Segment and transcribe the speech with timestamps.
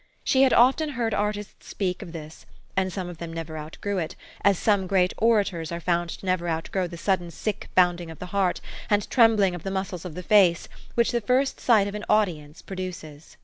[0.23, 4.15] She had often heard artists speak of this; and some of them never outgrew it,
[4.43, 8.25] as some great orators are found never to outgrow the sudden sick bounding of the
[8.33, 12.05] heart, and trembling of the muscles of the face, which the first sight of an
[12.09, 13.37] audi ence produces.